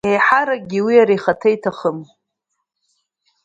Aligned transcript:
Еиҳаракгьы, 0.09 0.79
уи 0.85 0.93
иара 0.99 1.13
ихаҭа 1.17 1.49
иҭахым… 1.55 1.97